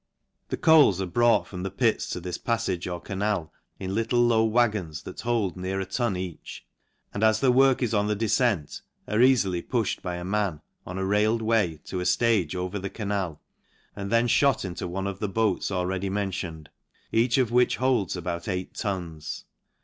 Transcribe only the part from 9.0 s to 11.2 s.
are eafily pufhed by a man, on a